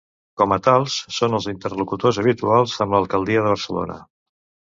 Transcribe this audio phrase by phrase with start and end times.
[0.41, 4.01] Com a tals, són els interlocutors habituals amb l'alcaldia de Barcelona.